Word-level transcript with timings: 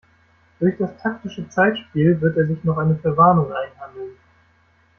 Durch 0.59 0.79
das 0.79 0.97
taktische 0.97 1.47
Zeitspiel 1.49 2.19
wird 2.21 2.35
er 2.35 2.47
sich 2.47 2.63
noch 2.63 2.79
eine 2.79 2.95
Verwarnung 2.95 3.53
einhandeln. 3.53 4.17